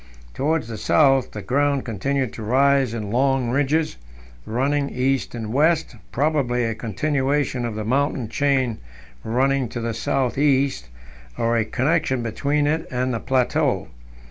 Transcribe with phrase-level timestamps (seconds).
[0.33, 3.97] Towards the south the ground continued to rise in long ridges
[4.47, 8.79] running east and west, probably a continuation of the mountain chain
[9.23, 10.89] running to the south east,
[11.37, 13.89] or a connection between it and the plateau.